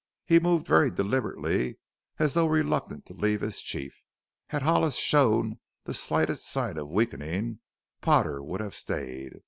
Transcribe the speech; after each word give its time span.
He 0.25 0.39
moved 0.39 0.65
very 0.65 0.89
deliberately, 0.89 1.77
as 2.17 2.33
though 2.33 2.47
reluctant 2.47 3.05
to 3.05 3.13
leave 3.13 3.41
his 3.41 3.61
chief. 3.61 4.01
Had 4.47 4.63
Hollis 4.63 4.95
shown 4.95 5.59
the 5.83 5.93
slightest 5.93 6.47
sign 6.49 6.75
of 6.79 6.89
weakening 6.89 7.59
Potter 8.01 8.41
would 8.41 8.61
have 8.61 8.73
stayed. 8.73 9.33